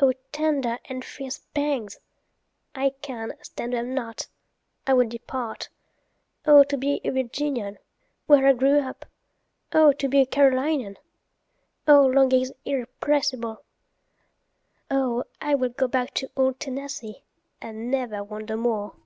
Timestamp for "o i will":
14.90-15.68